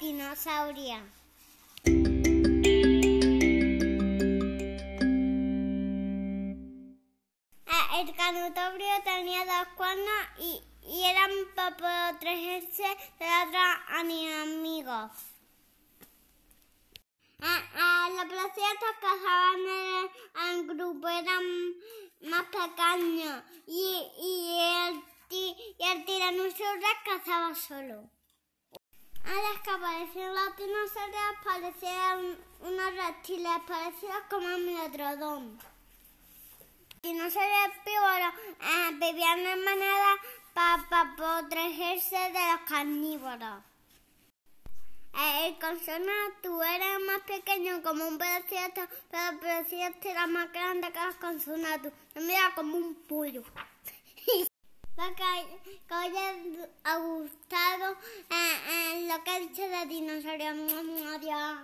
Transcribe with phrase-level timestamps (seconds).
[0.00, 0.96] dinosaurio.
[7.66, 12.82] Ah, El canutobrio tenía dos cuernos y, y eran para protegerse
[13.18, 15.10] de otros enemigos.
[17.42, 21.44] Ah, ah, los placentos cazaban en, en grupo, eran
[22.22, 28.10] más pequeños y, y, el, y el tiranosaurio cazaba solo.
[29.24, 35.58] Al desaparecer los dinosaurios aparecieron unos reptiles parecidos como el megalodón.
[37.02, 40.16] Dinosaurios herbívoros eh, vivían en manada
[40.52, 43.62] para protegerse de los carnívoros.
[45.14, 50.92] Eh, El consonatu era más pequeño como un pedacito, pero el pedacito era más grande
[50.92, 51.92] que los consonatu.
[52.14, 53.42] Mira como un pollo.
[55.16, 56.32] Que, que haya
[56.98, 57.96] gustado
[58.30, 60.50] eh, eh, lo que he dicho de dinosaurio.
[61.14, 61.59] Adiós.